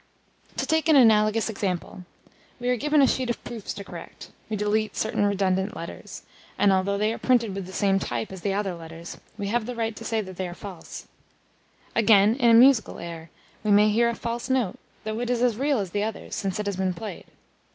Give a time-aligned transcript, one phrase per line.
[0.57, 2.05] To take an analogous example:
[2.59, 6.23] we are given a sheet of proofs to correct, we delete certain redundant letters,
[6.57, 9.67] and, although they are printed with the same type as the other letters, we have
[9.67, 11.05] the right to say they are false.
[11.95, 13.29] Again, in a musical air,
[13.63, 16.59] we may hear a false note, though it is as real as the others, since
[16.59, 17.25] it has been played.